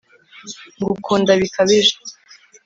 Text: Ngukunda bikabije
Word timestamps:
Ngukunda 0.77 1.31
bikabije 1.41 1.93